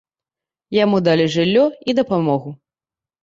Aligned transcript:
Яму 0.77 1.01
далі 1.07 1.25
жыллё 1.35 1.65
і 1.93 1.97
дапамогу. 1.99 2.55